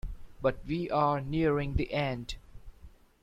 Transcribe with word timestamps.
But 0.41 0.65
we 0.65 0.89
are 0.89 1.21
nearing 1.21 1.75
the 1.75 1.93
end. 1.93 2.37